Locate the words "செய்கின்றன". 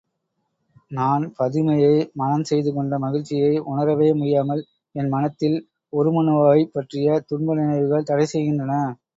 8.27-8.73